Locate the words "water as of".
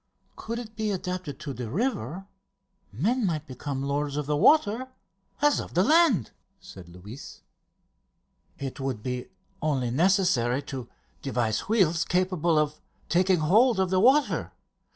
4.35-5.75